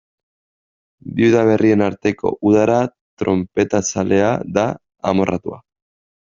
Bi 1.19 1.27
udaberrien 1.27 1.83
arteko 1.87 2.31
udara 2.53 2.79
tronpetazalea 3.23 4.33
da, 4.59 4.67
amorratua. 5.13 5.63